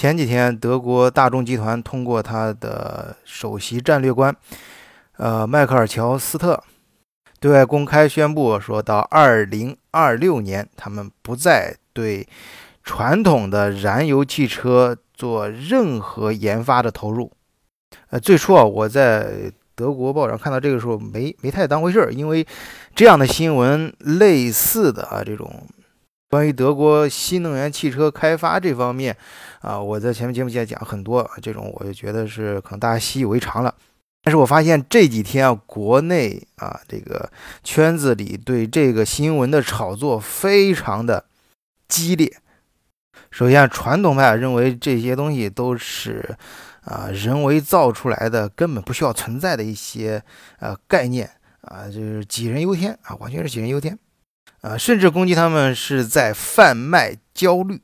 [0.00, 4.34] 前几天，德国大众集团通过他的首席战略官，
[5.18, 6.64] 呃，迈克尔·乔斯特，
[7.38, 12.26] 对外公开宣布，说到二零二六年，他们不再对
[12.82, 17.30] 传统的燃油汽车做任何研发的投入。
[18.08, 22.46] 呃，最初啊，我在德国报上看到这个时候，没没太当回事儿，因为
[22.94, 25.62] 这样的新闻类似的啊，这种。
[26.30, 29.16] 关于德国新能源汽车开发这方面，
[29.62, 33.74] 啊，我在前面节目也讲很多，这种我就觉得是可能大家习以为常了。
[34.22, 37.28] 但是我发现这几天啊，国内啊这个
[37.64, 41.24] 圈子里对这个新闻的炒作非常的
[41.88, 42.32] 激烈。
[43.32, 46.36] 首先，传统派认为这些东西都是
[46.82, 50.22] 啊人为造出来的，根本不需要存在的一些
[50.60, 51.28] 呃概念
[51.62, 53.98] 啊，就是杞人忧天啊，完全是杞人忧天。
[54.60, 57.80] 啊，甚至攻击他们是在贩卖焦虑，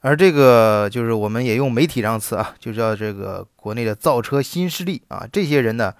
[0.00, 5.94] 而这个就是我们也用媒体这样词啊，就叫这个国内的造车新势力啊，这些人呢，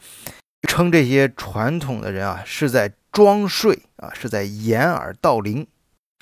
[0.69, 5.66] 称这些传统的人啊是在装睡啊，是在掩耳盗铃。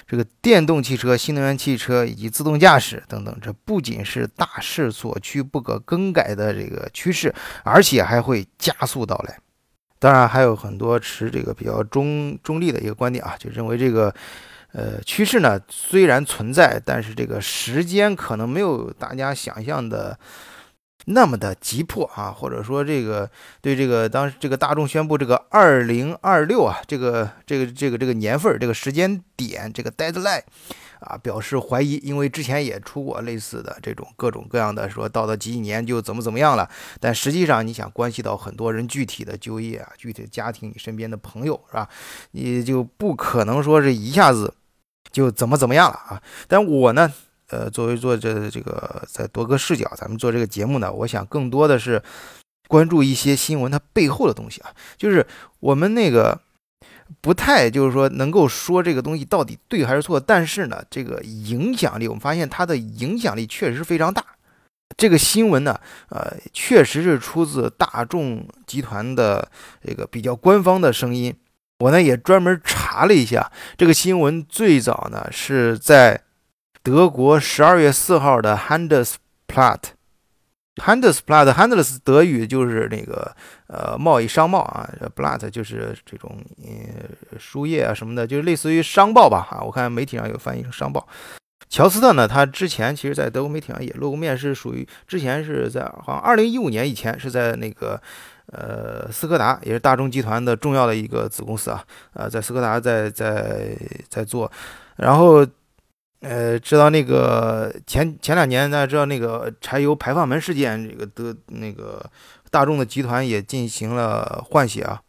[0.07, 9.39] 这个电动汽车、新能源汽车以及自动驾驶等等，这不仅是大势所趋、不可更改的这个趋势，而且还会加速到来。
[10.05, 14.15] 当然还有很多持这个比较中中立的一个观点啊，就认为这个，
[14.73, 20.19] 呃，趋势呢虽然存在，但是这个时间可能没有大家想象的
[21.07, 23.31] 那么的急迫啊，或者说这个
[23.63, 30.43] 对这个当时这个大众宣布这个二零二六啊，这个这个这个这个年份这个时间点这个 deadline。
[31.01, 36.69] 啊，表示怀疑，因为之前也出过类似的这种各种各样的，说到了几几年就怎么怎么样了。
[37.01, 41.89] 但实际上，你想关系到很多人具体的就业啊，具体家庭，你身边的朋友是吧？
[42.31, 44.55] 你就不可能说是一下子
[45.13, 46.23] 就怎么怎么样了啊。
[46.49, 47.13] 但我呢，
[47.49, 52.03] 呃，作为做这这个在多个视角，咱们做这个节目呢，我想更多的是
[52.69, 55.27] 关注一些新闻它背后的东西啊，就是
[55.61, 56.41] 我们那个。
[57.21, 64.25] 不太就是说能够说这个东西到底对还是错，但是呢，这个影响力我们发现它的影响力确实非常大。
[64.97, 65.81] 这个新闻呢，
[66.11, 69.51] 呃，确实是出自大众集团的
[69.85, 71.35] 这个比较官方的声音。
[71.81, 76.21] 我呢也专门查了一下，这个新闻最早呢是在
[76.83, 79.94] 德国十二月四号的 Handelsblatt。
[80.77, 83.33] Handelsblatt，Handels 德语就是那个
[83.69, 89.63] 呃贸易商贸啊，Blatt 就是这种呃书页啊什么的，就是类似于商报吧啊。
[89.63, 91.07] 我看媒体上有翻译成商报。
[91.69, 98.01] 乔斯特呢，他之前其实在德国媒体上也露过面，是属于之前是在好像二零一五年以前是在那个
[98.47, 104.51] 呃斯柯达，也是大众集团的重要的一个子公司啊，呃在斯柯达在在在做，
[104.97, 105.47] 然后。
[106.21, 112.03] 呃，知道那个前前两年，大家知道那个柴油排放门事件，这个德那个
[112.51, 115.03] 大众的集团也进行了换血啊，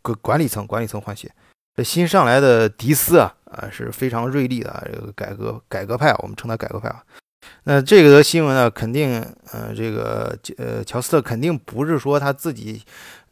[0.00, 1.28] 管管理层管理层换血。
[1.74, 7.02] 这新上来的迪斯啊啊是非常锐利的这个改革改革派，我们称他改革派啊。
[7.64, 9.20] 那这个新闻呢，肯定
[9.52, 12.82] 呃这个呃乔斯特肯定不是说他自己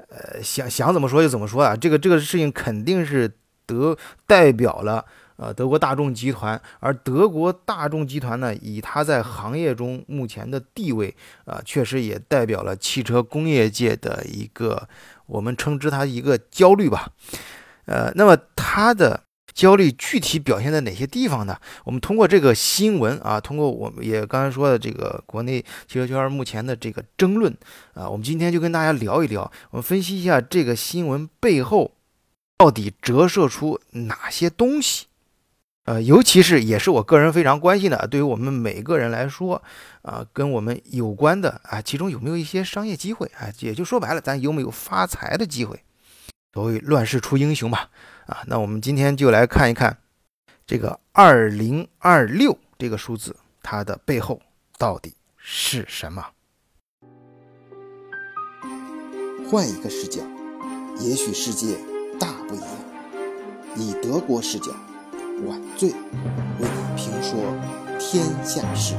[0.08, 3.32] 呃想想怎么说就怎么说啊，这个这个事情肯定是
[3.64, 3.96] 得
[4.26, 5.04] 代表了。
[5.36, 11.14] 呃，德国大众集团，而德国大众集团呢，以它在行业中目前的地位，
[11.44, 14.88] 啊，确实也代表了汽车工业界的一个，
[15.26, 17.10] 我们称之它一个焦虑吧。
[17.84, 21.58] 呃，那么它的焦虑具体表现在哪些地方呢？
[21.84, 27.54] 我们通过这个新闻啊，通过我们也刚才说的这个国内汽车圈目前的这个争论
[27.94, 31.92] 啊，我们今天就跟大家聊一聊，我们分析一下这个新闻背后
[32.58, 35.06] 到底折射出哪些东西。
[35.86, 39.62] 呃，尤其是也是我个人非常关心的，对于我们每个人来说，
[40.02, 43.47] 啊，跟我们有关的啊，其中有没有一些商业机会啊？
[43.60, 45.80] 也就说白了，咱有没有发财的机会？
[46.52, 47.88] 所谓乱世出英雄吧，
[48.26, 49.96] 啊，那我们今天就来看一看
[50.66, 54.42] 这个二零二六这个数字，它的背后
[54.78, 56.26] 到底是什么？
[59.49, 60.20] 换一个视角，
[60.99, 61.76] 也许世界
[62.19, 62.69] 大不一样。
[63.76, 64.72] 以德国视角。
[65.44, 65.97] 晚醉为
[66.61, 67.55] 你评说
[67.99, 68.94] 天下事。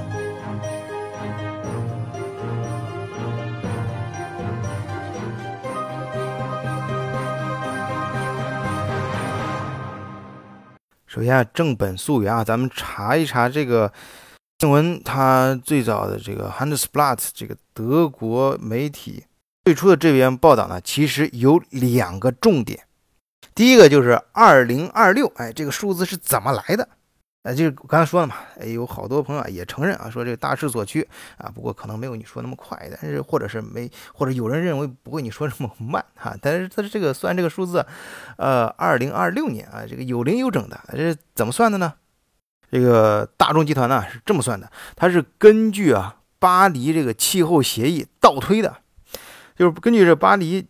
[11.08, 13.92] 首先啊，正本溯源啊，咱们查一查这个
[14.60, 19.26] 新闻，它最早的这个 Handelsblatt 这个德国媒体
[19.66, 22.87] 最初的这篇报道呢，其实有两个重点。
[23.58, 26.88] 第一个就是二零二六，哎，这个数字是怎么来的？
[27.42, 31.08] 啊，就是我刚才说了嘛，有好多朋友啊也承认啊，说这个大势所趋
[31.40, 37.84] 啊，不过可能没有你说那么快，但是或者是没，或者有人认为不会你说这么慢哈，但是它这个算这个数字，
[38.38, 41.96] 呃，二零二六年啊，这个有零有整的，这怎么算的呢？
[42.70, 48.78] 这个大众集团呢是这么算的，它是根据啊巴黎这个气候协议倒推的，
[49.56, 50.68] 就是根据这巴黎。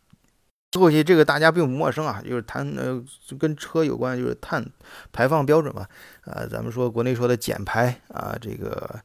[0.69, 3.01] 最后期这个大家并不陌生啊，就是谈呃
[3.39, 4.65] 跟车有关，就是碳
[5.13, 5.87] 排放标准嘛。
[6.25, 8.99] 呃，咱们说国内说的减排啊，这个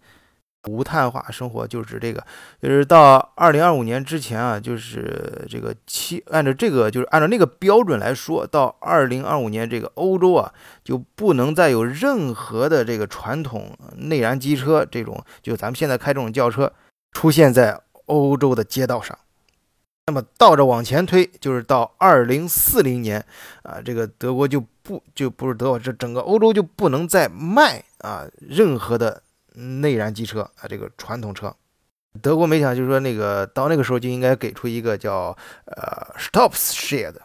[0.69, 2.25] 无碳化生活就指这个，
[2.61, 16.73] 就是到二零二五年之前啊，就是这个七按照这个就是按照那个标准来说，到二零二五年这个欧洲啊就不能再有任何的这个传统内燃机车这种，就咱们现在开这种轿车
[17.12, 19.17] 出现在欧洲的街道上。
[20.06, 23.25] 那么倒着往前推，就是到二零四零年
[23.62, 29.22] 啊，这个德国就不就不是德国，这整个欧洲就不能再卖啊任何的
[29.54, 31.54] 内燃机车啊，这个传统车。
[32.20, 37.22] 德国媒体就是说，那个到那个时候就应该给出一个叫呃 Stop Share 的，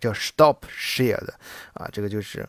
[0.00, 1.32] 叫 Stop Share 的
[1.74, 2.44] 啊，这个就是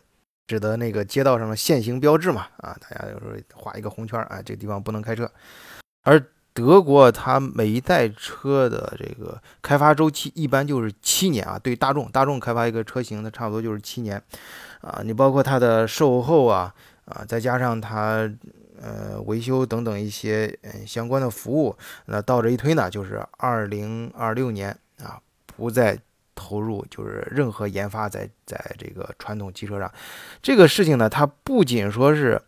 [0.48, 3.32] 指的那个街道上的限行标志嘛啊，大家有时候
[3.62, 5.30] 画一个红圈啊，这个地方不能开车，
[6.02, 6.20] 而。
[6.54, 14.22] 德国它每一代车的这个开发周期一般就是七年啊，对大众，大众开发一个车型，它差不多就是七年，
[14.80, 16.72] 啊，你包括它的售后啊，
[17.06, 18.30] 啊，再加上它
[18.80, 24.70] 呃维修等等一些嗯相关的服务，那倒着一推呢，就是二零二六年
[25.02, 25.98] 啊，不再
[26.36, 29.92] 投入就是任何研发在在这个传统汽车上，
[30.40, 32.40] 这个事情呢，它不仅说是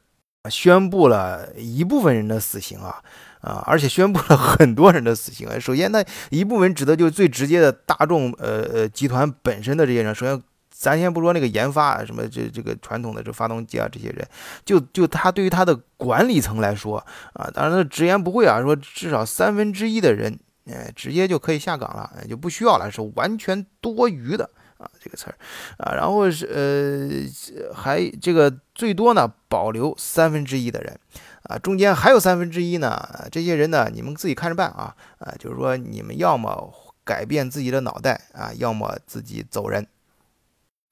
[0.49, 3.03] 宣布了一部分人的死刑啊。
[3.47, 5.49] 啊，而且宣布了很多人的死刑。
[5.61, 10.13] 首先，呢，一部分指的就是最直接的大众，呃呃，集团本身的这些人。
[10.13, 14.27] 首先，咱先不说那个研发啊什么这这个传统的这发动机啊，这些人，
[14.65, 16.99] 就就他对于他的管理层来说
[17.35, 20.37] 啊，当然他直言不讳啊，说至少三分之一的人，
[20.69, 25.39] 哎，直接就可以下岗了，就不需要了，是完全多余的啊，这个词儿
[25.79, 25.95] 啊。
[25.95, 30.99] 然后是呃，还这个最多呢，保留三分之一的人。
[31.49, 36.73] 啊，中间还有三分之一呢，这些人呢，你们自己看着办啊，啊，就是说你们要么
[37.05, 39.87] 改变自己的脑袋啊，要么自己走人。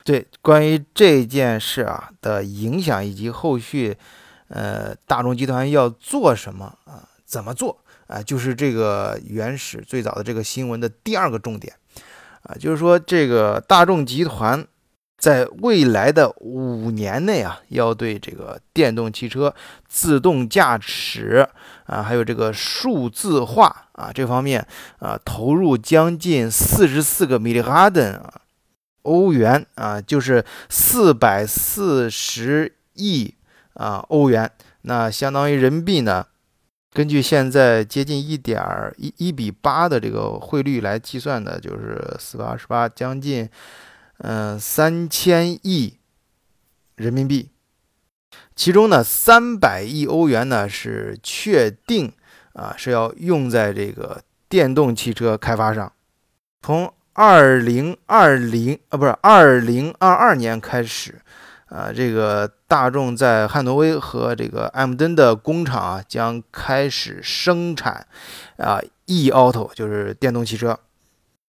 [0.04, 3.96] 对，关于这件事啊的影响以及后续，
[4.46, 11.74] 呃，大众集团要做什么啊，怎么做啊，就是这个原始最早的这个新闻的第二个重点
[12.42, 14.64] 啊，就是说这个大众集团。
[15.24, 19.54] 在未来的五年内啊，要对这个电动汽车、
[19.88, 21.48] 自动驾驶
[21.86, 24.66] 啊，还有这个数字化啊这方面
[24.98, 28.20] 啊，投入将近四十四个 million
[29.00, 33.32] 欧元啊，就是四百四十亿
[33.72, 34.50] 啊欧元。
[34.82, 36.26] 那相当于人民币呢，
[36.92, 38.62] 根据现在接近一点
[38.98, 43.48] 一一比八的这个汇率来计算的，就是四百二十八，将近。
[44.26, 45.98] 嗯，三千亿
[46.96, 47.50] 人民币，
[48.56, 52.10] 其中呢，三百亿欧元呢是确定
[52.54, 55.92] 啊是要用在这个电动汽车开发上。
[56.62, 61.20] 从二零二零啊不是二零二二年开始
[61.66, 68.06] 啊，这个大众在汉诺威和这个埃姆登的工厂啊将开始生产
[68.56, 70.80] 啊 e auto 就是电动汽车。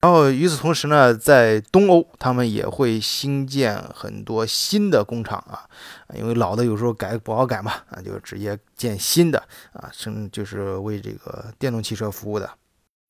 [0.07, 5.67] 然后与此同时呢，在东欧，他们也会新建很多新的工厂啊，
[6.15, 12.49] 因为老的有时候改不好改嘛，啊，就直接建新的啊，生就是为这个电动汽车服务的。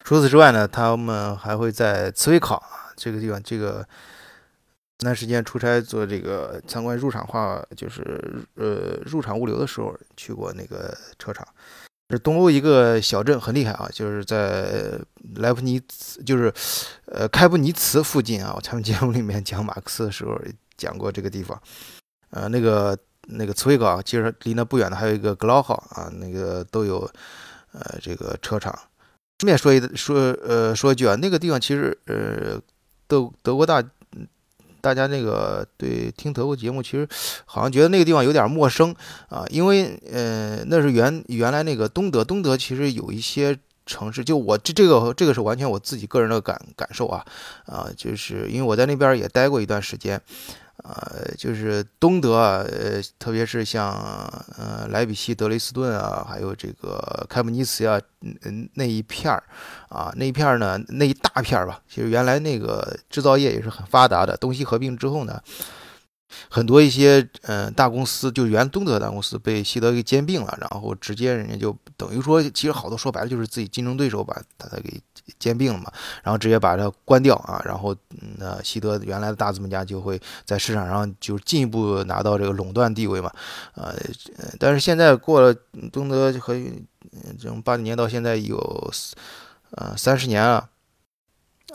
[0.02, 3.86] 除此之外呢，他们还会在茨威考啊这个地方，这个
[4.98, 11.46] 前段时间出差做这个参观入场化，就是呃入场物流的时候去过那个车厂。
[12.10, 13.88] 是东欧一个小镇，很厉害啊！
[13.92, 14.98] 就是在
[15.36, 16.52] 莱布尼茨，就是
[17.06, 18.52] 呃开普尼茨附近啊。
[18.54, 20.40] 我前面节目里面讲马克思的时候
[20.76, 21.60] 讲过这个地方。
[22.30, 27.00] 呃，那个那个茨威格，其实离那不远的还有一个格劳号啊，那个都有
[27.72, 28.72] 呃这个车厂。
[29.40, 32.60] 顺便说一说呃说一句啊，那个地方其实呃
[33.06, 33.82] 德德国大。
[34.86, 37.08] 大家那个对听德国节目，其实
[37.44, 38.94] 好像觉得那个地方有点陌生
[39.28, 47.26] 啊，因为呃那是原原来那个东德，东德其实有一些城市，就我这这个这个是完全我自己个人的感感受啊
[47.64, 50.22] 啊，就是因为我在那边也待过一段时间。
[50.88, 53.92] 呃，就是东德啊，呃，特别是像
[54.56, 59.42] 呃莱比锡、德累斯顿啊，还有这个开普尼茨啊，嗯那一片儿
[59.88, 64.36] 啊，那一片儿呢，那一大片儿吧，其实原来那个制造业也是很发达的。
[64.36, 65.42] 东西合并之后呢，
[66.50, 75.00] 很多一些嗯大公司，就原东德大公司被西德给兼并了，然后直接人家就等于说，其实好多说白了就是自己竞争对手把把它给
[75.38, 75.90] 兼并了嘛，
[76.22, 77.96] 然后直接把它关掉啊，然后
[78.38, 83.32] 那西德原来的大资本家就会在市场上就进一步拿到这个垄断地位嘛，
[83.74, 83.94] 呃，
[84.58, 85.54] 但是现在过了
[85.92, 86.54] 东德和
[87.38, 88.56] 这种八几年到现在有
[89.70, 90.68] 呃三十年了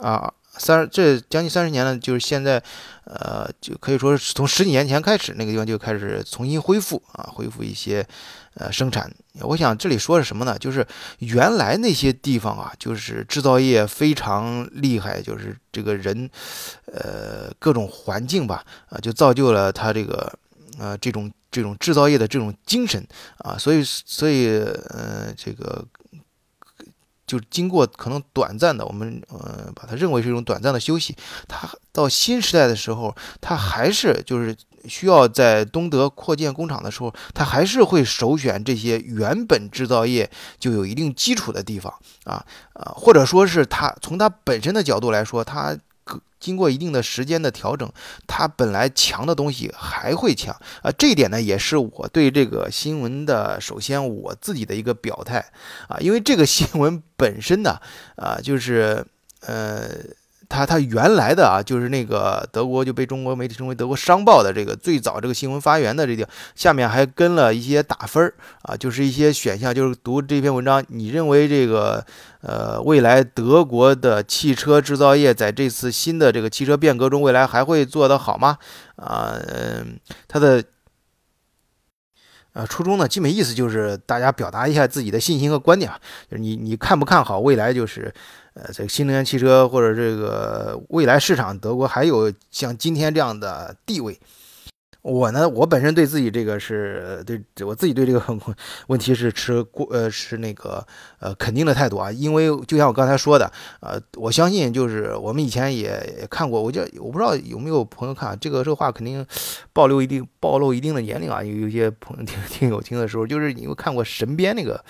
[0.00, 0.32] 啊。
[0.58, 2.62] 三这将近三十年了，就是现在，
[3.04, 8.06] 呃，就可以说是从十几年前开始，那个地方就开始重新恢复啊，恢复一些
[8.54, 9.10] 呃生产。
[9.40, 10.58] 我想这里说是什么呢？
[10.58, 10.86] 就是
[11.18, 16.28] 原来那些地方啊，就是制造业非常厉害，就是这个人，
[16.92, 20.30] 呃，各种环境吧，啊，就造就了他这个
[20.78, 23.02] 呃这种这种制造业的这种精神
[23.38, 24.48] 啊，所以所以
[24.90, 25.82] 呃这个。
[27.32, 31.16] 就经过可能短暂的，我们呃把它认为是一种短暂的休息。
[31.48, 34.54] 它到新时代的时候，它还是就是
[34.86, 41.90] 需要在东德扩建工厂的时候，它还是会首选这些原本制造业就有一定基础的地方
[42.24, 45.74] 啊啊，或者说是它从它本身的角度来说，它。
[46.40, 47.90] 经过一定的时间的调整，
[48.26, 50.90] 它本来强的东西还会强啊！
[50.90, 55.44] 这一点呢，也是我对这个新闻的首先我自己的一个表态
[55.88, 57.78] 啊，因为这个新闻本身呢，
[58.16, 59.06] 啊，就是
[59.40, 59.88] 呃。
[60.52, 72.04] 他他原来的啊，就是那个德国就被中国媒体称为德国商报的这个最早这个新闻发源的这个，下面还跟了一些打分儿啊，就是一些选项，就是读这篇文章，你认为这个
[72.42, 78.58] 呃未来德国的汽车制造业在这次新的这个汽车变革中，未来还会做得好吗？
[78.96, 80.62] 啊，嗯，他的
[82.52, 85.98] 呃初衷呢，基本意思就是大家表达一下自己的信心和观点啊，
[86.30, 88.12] 就是你你看不看好未来就是。
[88.54, 94.18] 呃，这个新能源汽车或者这个未来市场，德国还有像今天这样的地位。
[95.00, 98.22] 我呢，我本身对自己这个是对我自己对这个
[98.86, 100.86] 问题是持过呃是那个
[101.18, 109.26] 呃肯定的态度啊，因为就像我刚才说的，呃，我相信就是我们以前也看过，我就我不知道有没有朋友看这个这个话肯定
[109.72, 114.84] 暴露一定暴露一定的年龄啊，有有些朋友听听友听的时候，就是你有看过《神鞭》那个。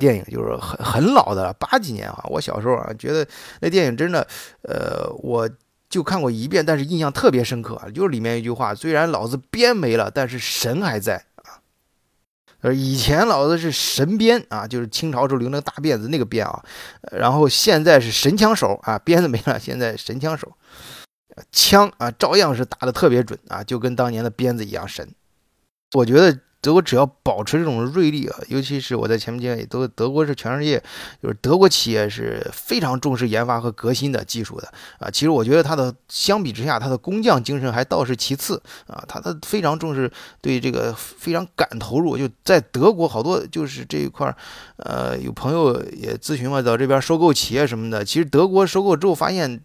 [0.00, 3.24] 电影就是很很老的了，八几年啊，我小时候啊，觉得
[3.60, 4.26] 那电影真的，
[4.62, 5.48] 呃，我
[5.88, 7.88] 就看过一遍，但是印象特别深刻啊。
[7.88, 11.62] 就是里面一句话，虽然老子鞭没了，但是神还在啊。
[12.62, 16.64] 呃，以前老子是神鞭啊，就是清朝时候留那个大辫子那个鞭啊，
[17.12, 20.52] 然后现在是神枪手啊，鞭子没了，现在神枪手，
[21.52, 25.08] 枪啊照样是打的特别准啊，就跟当年的鞭子一样神。
[25.92, 26.38] 我觉得。
[26.60, 30.82] 德国只要保持这种锐利啊，尤其是我在前面讲也都，德国是全世界
[31.22, 35.08] 就是德国企业是非常重视研发和革新的技术的啊。
[35.10, 39.02] 其实我觉得它的相比之下，它的工匠精神还倒是其次啊。
[39.08, 40.10] 它的非常重视
[40.42, 44.36] 对这个非常敢投入，就在德国好多就是这一块儿，
[44.76, 48.04] 呃，有朋友也咨询嘛，到这边收购企业什么的。
[48.04, 49.60] 其实德国收购之后发现，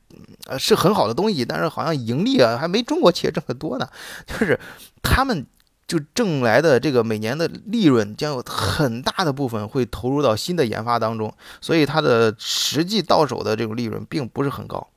[0.47, 3.89] 呃，是很好的东西，但是好像盈利啊还没中国企业挣得多呢，
[4.25, 4.57] 就是
[5.03, 5.45] 他们。
[5.87, 14.87] 就挣来的这个每年的利润将有很大的部分会投入到新的研发当中，所以它的实际到手的这种利润并不是很高。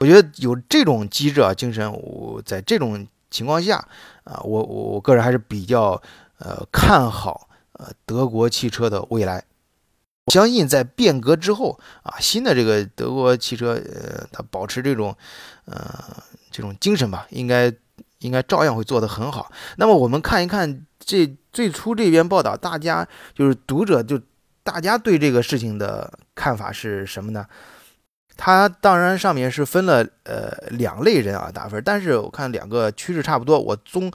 [0.00, 3.76] 我觉得有这种机制啊精神，我在这种情况下
[4.24, 6.00] 啊，我我我个人还是比较
[6.38, 9.42] 呃看好呃德国汽车的未来。
[10.26, 15.16] 我相信在变革之后啊，新的这个德国汽车呃，它保持这种
[15.64, 17.72] 呃这种精神吧，应该。
[18.20, 19.50] 应该照样会做得很好。
[19.76, 24.20] 那么我们看一看这最初这篇报道，大家就是读者就
[24.62, 27.46] 大家对这个事情的看法是什么呢？
[28.36, 34.10] 它当然上面是分了呃两类人啊打分，但是我看两个趋势差不多，我综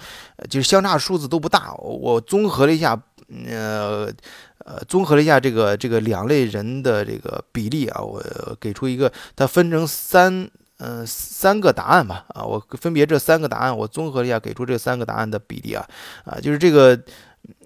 [0.49, 1.73] 就是相差数字都不大。
[1.75, 2.97] 我综合了一下，
[3.47, 4.09] 呃
[4.59, 8.23] 呃综合了一下这个这个两类人的这个比例啊，我
[8.61, 10.49] 给出一个，它分成三。
[10.85, 15.87] 嗯，三个答案吧，啊，我分别这三个答案，我综合了一下，给出这三个答案的比例啊，
[16.25, 16.99] 啊，就是这个，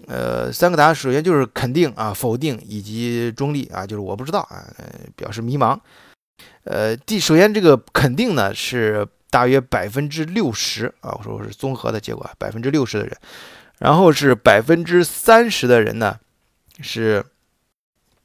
[0.06, 4.64] 呃，三个答案，首先就是肯定啊，否定以及中立啊，就是我不知道啊，
[5.16, 5.76] 表示迷茫。
[6.66, 13.18] 呃，第首先这个肯定呢是大约百分之六十啊，我说我是综合的结果，百分之六十的人，
[13.80, 16.20] 然后是百分之三十的人呢
[16.82, 17.26] 是。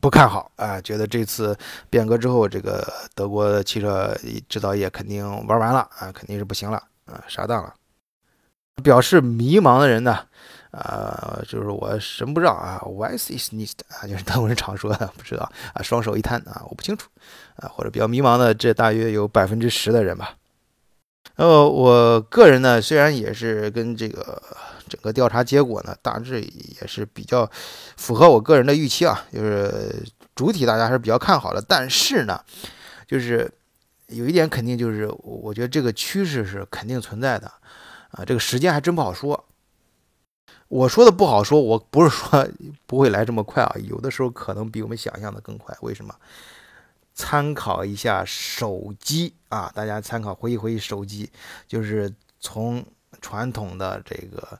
[0.02, 1.56] 不看好啊，觉得这次
[1.88, 4.12] 变革之后，这个德国汽车
[4.48, 7.72] 制造业肯定玩完了啊，肯定是不行了啊，傻当了。
[8.82, 10.18] 表示迷茫的人呢，
[10.72, 17.08] 啊，就是我什么不知道啊，Wise is nicht 啊，就是德国人常说的， 不知道啊，双手一摊啊，我不清楚
[17.54, 20.34] 啊，或者比较迷茫的，这大约有百分之十的人吧。
[21.36, 24.40] 呃，我个人呢，虽然也是跟这个
[24.88, 27.50] 整个调查结果呢，大致也是比较
[27.96, 31.64] 符合我个人的预期啊，就是主体大家还是比较看好的。
[31.66, 32.38] 但是呢，
[33.08, 33.50] 就是
[34.08, 37.50] 有一点肯定，就是我觉得这个趋势是肯定存在的
[38.10, 39.46] 啊，这个时间还真不好说。
[40.68, 42.46] 我说的不好说，我不是说
[42.86, 45.74] 不会来这么快啊，有的时候可能比我们想象的更快。
[45.80, 46.14] 为什么？
[47.14, 51.30] 参考一下手机啊，大家参考回忆回忆手机，
[51.66, 52.84] 就是从
[53.20, 54.58] 传统的这个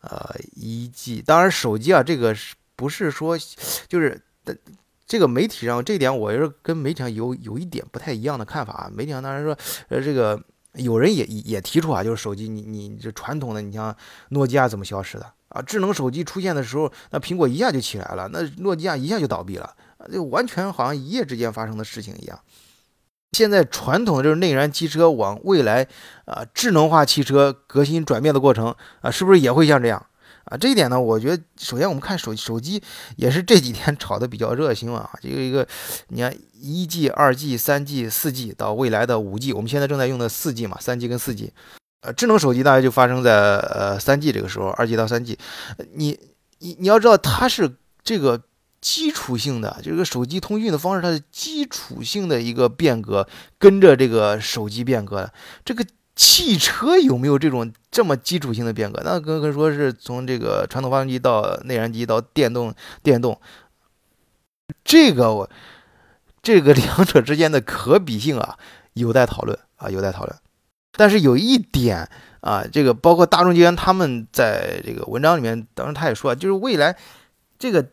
[0.00, 3.38] 呃一 G，当然手机啊，这个是不是说
[3.88, 4.20] 就是
[5.06, 8.90] 这个媒体上这点，我是跟媒体上有有一点不太一样的看法啊。
[8.92, 9.56] 媒体上当然说，
[9.88, 10.40] 呃，这个
[10.74, 13.94] 有人也也提出啊，就是手机你你这传统的，你像
[14.30, 15.60] 诺基亚怎么消失的啊？
[15.62, 19.74] 智能手机出现的时候，那苹果一下就起来了，那诺基亚一下就倒闭了。
[20.12, 22.38] 就完全好像一夜之间发生的事情一样。
[23.32, 25.84] 现在传统的这种内燃机车往未来
[26.24, 30.06] 啊智能化汽车革新转变的过程啊，是不是也会像这样
[30.44, 30.56] 啊？
[30.56, 32.80] 这一点呢，我觉得首先我们看手手机
[33.16, 35.10] 也是这几天 炒的比较热心啊。
[35.20, 35.66] 这个一个，
[36.10, 41.52] 你看一 G、二 G、三 G、四 G 到未来的五 G，我们现在正在用的四 G 嘛，三 G 跟四 G，
[42.02, 45.36] 呃，智能手机大概就发生在呃三 G 这个时候，二 G 到三 G，
[45.94, 46.16] 你
[46.60, 48.40] 你你要知道它是这个。
[48.84, 53.26] 基础性的这个手机通讯的方式，它是基础性的一个变革，
[53.58, 55.32] 跟着这个手机变革的。
[55.64, 55.82] 这个
[56.14, 59.00] 汽车有没有这种这么基础性的变革？
[59.02, 63.40] 那可可说是从这个传统发动机到内燃机到电动电动，
[64.84, 65.50] 这个我
[66.42, 68.58] 这个两者之间的可比性啊，
[68.92, 70.36] 有待讨论啊，有待讨论。
[70.92, 72.06] 但是有一点
[72.42, 76.94] 啊，这个包括大众集团他们在这个文章里面，当时他也说，就是未来
[77.58, 77.86] 这个。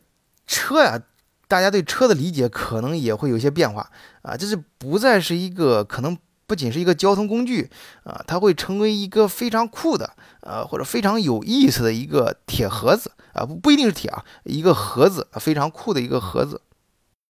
[0.52, 1.02] 车呀，
[1.48, 3.90] 大家对车的理解可能也会有些变化
[4.22, 7.70] 啊，这是不再是一个可能不仅是一个交通工具
[8.04, 16.60] 啊，它会成为一个非常酷的呃或者非常有意思的一个铁盒子啊，不不一定是铁啊，一个盒子啊非常酷的一个盒子，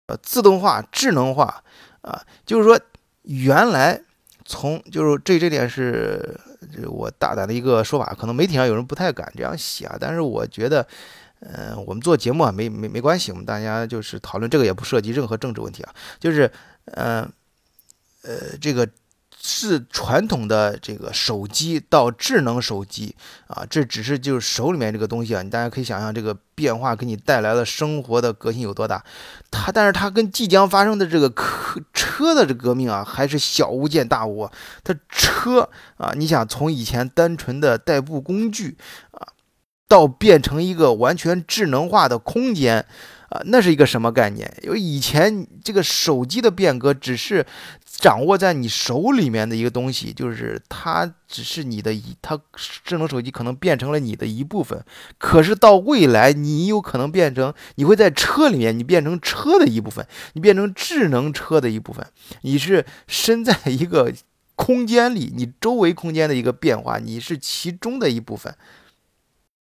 [0.07, 1.63] 呃，自动化、智能化
[2.01, 2.79] 啊，就是说
[3.21, 4.01] 原来
[4.45, 6.39] 从就是这这点是
[6.87, 10.87] 我大胆的一个说法，可能媒体上有人不太敢这样写啊，但是我觉得。
[11.41, 15.93] 嗯，我们做节目啊，没没没关系，我们大家就是讨论这个，也不涉及任何政治问题啊。
[16.19, 16.51] 就是，
[16.85, 17.27] 呃，
[18.21, 18.87] 呃，这个
[19.39, 23.15] 是传统的这个手机到智能手机
[23.47, 29.03] 啊，这只是就是手里面这个东西啊，你大家可以想象这个变化给你带来了生活的革新有多大。
[29.49, 34.47] 它，但是它跟即将发生的这个车车的这革命啊，还是小巫见大巫。
[34.83, 38.77] 它车啊，你想从以前单纯的代步工具
[39.09, 39.30] 啊。
[39.91, 42.77] 到变成一个完全智能化的空间，
[43.27, 44.49] 啊，那是一个什么概念？
[44.63, 47.45] 因为以前这个手机的变革只是
[47.85, 52.39] 掌握在你手里面的一个东西，就是它只是你的一，它
[52.85, 54.81] 智能手机可能变成了你的一部分。
[55.17, 62.07] 可是到未来，你有可能变成，你会在车里面，你变成车的一部分，你变成智能车的一部分，
[62.43, 64.13] 你是身在一个
[64.55, 68.55] 空间里，你周围空间的一个变化，你是其中的一部分。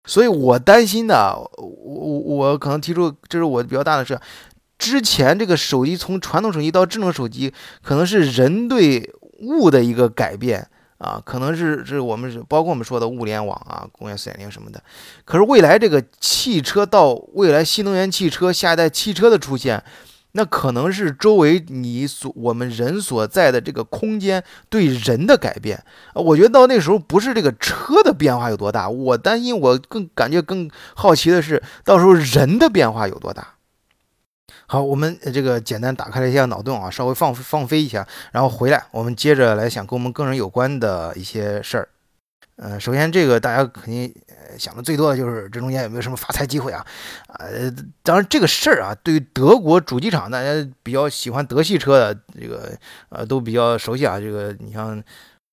[0.05, 4.19] 所以我担心的，我我我可能提出，这是我比较大的事。
[4.77, 14.83] 之前这个手机从传统手机到智能手机，可能是人对物的一个改变啊，可能是是我们是包括我们说的物联网啊、工业四点零什么的。
[15.23, 19.83] 可是未来这个汽车到未来新能源汽车、下一代汽车的出现。
[20.37, 25.81] 那可能是周围你所我们人所在的这个空间对人的改变
[26.13, 33.53] 啊，我觉得到那时候不是这个车的变化有多大，我担心我更感觉更好奇的是到时候人的变化有多大。
[34.67, 41.87] 好，我们这个简单打开了一下脑洞啊，稍微放放飞一下，然后回来我们接着来想跟我们个人有关的一些事儿。
[42.57, 44.13] 呃，首先这个大家肯定
[44.57, 46.85] 想的最多的就是这中间有没有什么发财机会啊？
[47.37, 47.69] 呃，
[48.01, 50.49] 当然这个事儿啊，对于德国主机厂，大家
[50.81, 52.71] 比较喜欢德系车的这个
[53.09, 54.17] 呃都比较熟悉啊。
[54.17, 55.03] 这个你像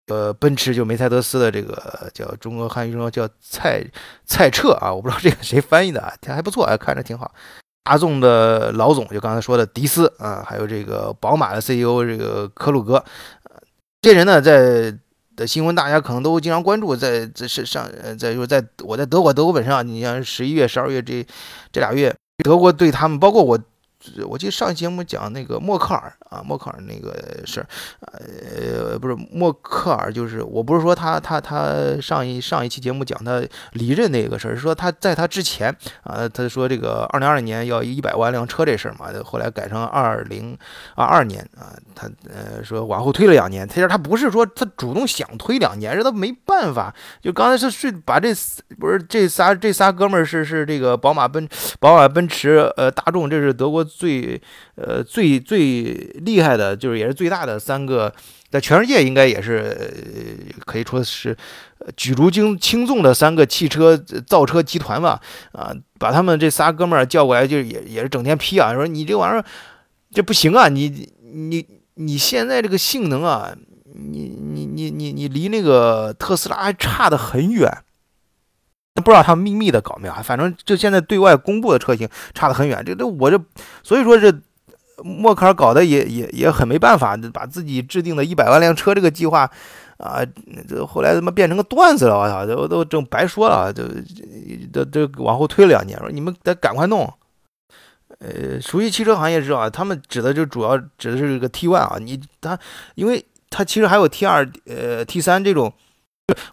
[0.07, 3.85] 呃奔驰就梅赛德斯的这个叫中国汉语中叫蔡
[4.25, 7.35] 蔡澈啊，我不知道这个谁翻译的啊，还不错啊，看着挺好。
[7.83, 13.05] 大众的老总就刚才说的迪斯啊，还有这个宝马的 CEO 这个科鲁格，
[14.03, 14.97] 这人呢在。
[15.37, 21.27] 的新闻大家可能都经常关注，在在是上呃，在就在我在德国德国本身啊，你像十一月、十二月这
[21.73, 22.15] 这俩月，
[22.45, 23.59] 德国对他们，包括我
[24.27, 27.67] 我记得上一节目讲那个默克尔啊，默克尔那个事儿，
[28.01, 40.59] 呃，不是默克尔，就是我不是说他他他上一上一期节目讲他离任那个事儿，是说他在他之前啊，他说这个二零二零年要一百万辆车这事儿嘛，后来改成二零
[40.97, 48.35] 二二年啊，他呃说往后推了两年，他他不是说他主动想推两年，是他没办法，就刚才是是把这
[48.81, 53.87] 不是这仨这仨哥们儿是是这个宝马奔宝马奔驰呃大众，这是德国。
[53.97, 54.41] 最
[54.77, 55.93] 呃最最
[56.25, 58.13] 厉害的，就是也是最大的三个，
[58.51, 61.37] 在全世界应该也是可以说是
[61.97, 65.21] 举足轻轻重的三个汽车造车集团吧。
[65.53, 69.45] 啊，把他们这仨哥们儿叫过来，就是也也是整天批啊，说你这玩意儿
[70.13, 73.55] 这不行啊，你你你现在这个性能啊，
[73.95, 77.71] 你你你你你离那个特斯拉还差得很远。
[78.95, 82.85] 不知道他们秘密的搞没有，反正就现在对外公布的车型差得很远。
[82.85, 83.43] 这这我这，
[83.83, 84.31] 所以说这
[85.03, 89.51] 默克尔搞的也也也很没办法，把自己制定的一百万辆车这个计划
[89.97, 90.21] 啊，
[90.69, 93.83] 这后来他妈变成个段子了，我操，都都整白说了，就
[94.71, 97.11] 都都往后推两年，说你们得赶快弄。
[98.19, 102.59] 呃，熟悉汽车行业知道，他们指的就主要指的是这个 T one 啊，你他
[102.95, 105.73] 因为他其实还有 T 二呃 T 三这种。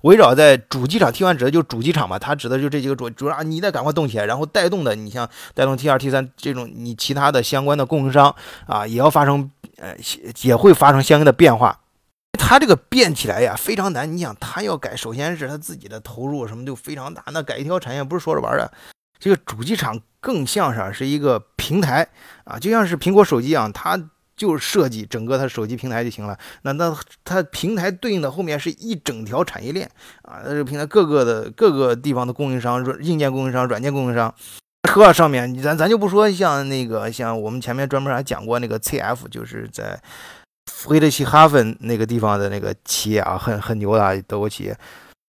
[0.02, 8.34] 围绕在主机厂 T1 指的就是主机厂嘛，它指的就这几个主主要，你得赶快动起来，然后带动的，你像带动 T2、T3 这种，你其他的相关的供应商
[8.66, 9.96] 啊，也要发生呃，
[10.42, 11.80] 也会发生相应的变化。
[12.38, 14.12] 它这个变起来呀，非常难。
[14.12, 18.72] 你想，它要改，首先是它自己的投入什么就非常大，那改一条产业不是说着玩的。
[19.20, 22.08] 这个主机厂更像是是一个平台
[22.46, 24.00] 啊，就像是苹果手机一样，它。
[24.40, 26.38] 就是设计整个它手机平台就行了。
[26.62, 29.88] 那那它平台对应的后面是一整条产业链
[30.22, 34.34] 啊，这个平台各个的各个地方的供应商，软硬件供应商、软件供应商。
[34.90, 40.02] 车上面，咱咱就不说像那个像我们前面专门还讲过那个 CF，就是在
[40.72, 44.76] 弗里德西哈芬那个地方的那个企业啊，很很牛的德国企业。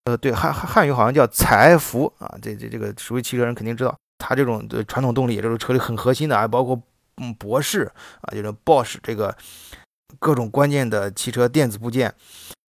[0.06, 6.80] 呃，对汉汉语好像叫采福啊，这这这个熟悉汽车人肯定知道，它这种传统动力，这种车里很核心的啊，包括。
[7.17, 9.36] 嗯，博士啊，就是 Bosch 这个
[10.19, 12.13] 各种关键的汽车电子部件，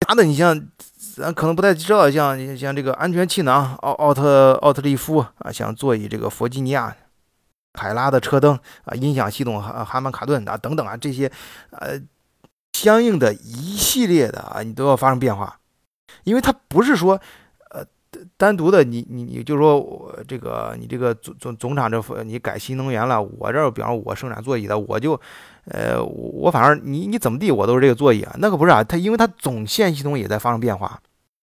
[0.01, 0.69] 它的你像
[1.15, 6.97] 咱可能不太知道，像像这个安全气囊奥奥特奥特利夫啊，像座椅这个弗吉尼亚
[7.79, 11.31] 海拉的车灯啊，音响系统哈哈曼卡顿啊等等啊这些
[11.71, 12.01] 呃
[12.73, 15.61] 相应的一系列的啊，你都要发生变化，
[16.25, 17.21] 因为它不是说。
[18.37, 25.13] 单独的，你你你就说我这个你这个总总总厂这你改新能源了，我这比方我生产座椅的，我就，
[25.67, 31.01] 呃，我反正你你怎么地，我都是这个座椅啊，那可不是啊，它因为它总线系统也在发生变化，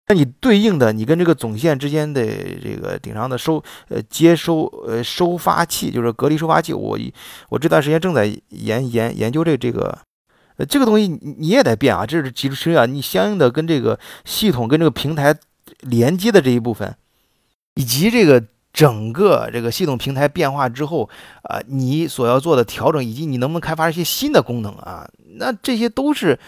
[0.07, 2.21] 那你对应的你跟这个总线之间的
[2.61, 6.99] 这个顶上的收呃接收呃收发器，就是隔离收发器，我
[7.47, 9.97] 我这段时间正在研研研究这这个，
[10.57, 15.33] 呃这个东西你也得变啊，这是其实啊，你相应的跟这个系统跟这个平台。
[15.79, 16.95] 连接的这一部分，
[17.75, 21.09] 以及这个整个这个系统平台变化之后，
[21.43, 26.39] 啊，你所要做的调整，以及你能不能开发一些新的功能啊，那这些都是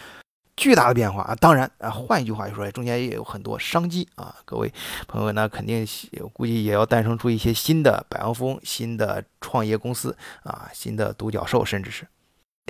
[0.56, 1.34] 巨大的变化啊。
[1.34, 4.34] 当然啊，换一句话说，中间也有很多商机啊。
[4.44, 4.72] 各位
[5.08, 5.86] 朋友，那肯定
[6.32, 12.06] 估计也要诞生出一些新的百万富翁、新的创业公司啊、新的独角兽，甚至是。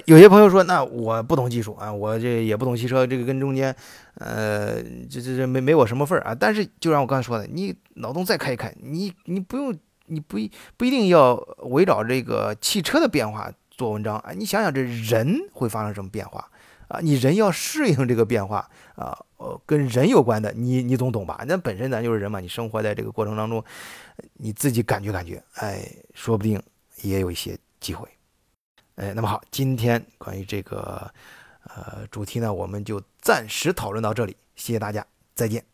[0.06, 3.74] 有些朋友说，那我不懂技术啊，我这也不懂汽车，这个跟中间，
[4.14, 6.34] 呃，这这这没没我什么份儿啊。
[6.34, 14.32] 但是就像我刚才说的，你脑洞再开一开，你你不用，你不一不一定要围绕这个汽车的变化做文章啊。
[14.34, 16.50] 你想想这人会发生什么变化
[16.88, 16.98] 啊？
[17.02, 21.44] 你人要适应这个变化啊，呃，跟人有关的，你你总懂吧？
[21.46, 23.62] 那本身咱就是人嘛，你生活在这个过程当中，
[24.38, 26.60] 你自己感觉感觉，哎，说不定
[27.02, 28.08] 也有一些机会。
[28.96, 31.12] 哎，那么好，今天关于这个
[31.64, 35.71] 呃主题呢，我们就暂时讨论到这里，谢谢大家，再见。